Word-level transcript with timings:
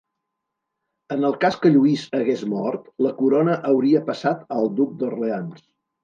En 1.15 1.25
el 1.27 1.35
cas 1.41 1.57
que 1.65 1.69
Lluís 1.75 2.05
hagués 2.19 2.41
mort, 2.53 2.87
la 3.07 3.11
corona 3.19 3.57
hauria 3.73 4.01
passat 4.07 4.41
al 4.61 4.71
duc 4.81 4.97
d'Orleans. 5.03 5.61